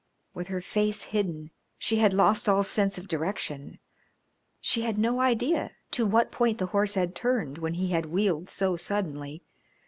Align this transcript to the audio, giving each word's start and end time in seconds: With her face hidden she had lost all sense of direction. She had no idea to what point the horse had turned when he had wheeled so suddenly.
With 0.33 0.47
her 0.47 0.61
face 0.61 1.03
hidden 1.13 1.51
she 1.77 1.97
had 1.99 2.11
lost 2.11 2.49
all 2.49 2.63
sense 2.63 2.97
of 2.97 3.07
direction. 3.07 3.77
She 4.59 4.81
had 4.81 4.97
no 4.97 5.19
idea 5.21 5.73
to 5.91 6.07
what 6.07 6.31
point 6.31 6.57
the 6.57 6.65
horse 6.73 6.95
had 6.95 7.13
turned 7.13 7.59
when 7.59 7.75
he 7.75 7.89
had 7.89 8.07
wheeled 8.07 8.49
so 8.49 8.75
suddenly. 8.75 9.43